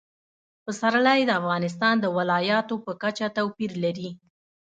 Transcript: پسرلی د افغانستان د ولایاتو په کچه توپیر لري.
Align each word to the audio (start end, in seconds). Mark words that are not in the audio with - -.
پسرلی 0.65 1.21
د 1.25 1.31
افغانستان 1.41 1.95
د 1.99 2.05
ولایاتو 2.17 2.75
په 2.85 2.91
کچه 3.03 3.25
توپیر 3.37 3.71
لري. 3.83 4.09